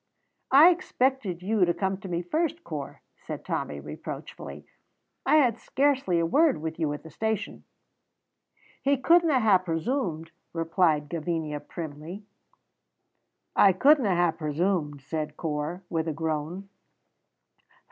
"I 0.49 0.69
expected 0.71 1.43
you 1.43 1.63
to 1.63 1.75
come 1.75 1.97
to 1.99 2.07
me 2.07 2.23
first, 2.23 2.63
Corp," 2.63 2.97
said 3.19 3.45
Tommy, 3.45 3.79
reproachfully. 3.79 4.65
"I 5.27 5.35
had 5.35 5.59
scarcely 5.59 6.17
a 6.17 6.25
word 6.25 6.59
with 6.59 6.79
you 6.79 6.91
at 6.93 7.03
the 7.03 7.11
station." 7.11 7.65
"He 8.81 8.97
couldna 8.97 9.39
hae 9.39 9.59
presumed," 9.63 10.31
replied 10.53 11.07
Gavinia, 11.07 11.59
primly. 11.59 12.25
"I 13.55 13.73
couldna 13.73 14.15
hae 14.15 14.31
presumed," 14.35 15.01
said 15.03 15.37
Corp, 15.37 15.83
with 15.87 16.07
a 16.07 16.13
groan. 16.13 16.67